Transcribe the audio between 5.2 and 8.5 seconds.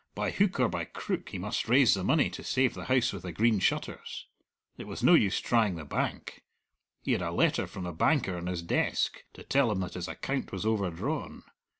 trying the bank; he had a letter from the banker in